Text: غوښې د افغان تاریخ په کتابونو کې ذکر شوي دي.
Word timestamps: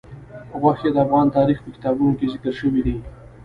غوښې 0.61 0.89
د 0.93 0.97
افغان 1.05 1.27
تاریخ 1.37 1.57
په 1.61 1.69
کتابونو 1.75 2.13
کې 2.19 2.31
ذکر 2.33 2.51
شوي 2.61 2.81
دي. 2.85 2.95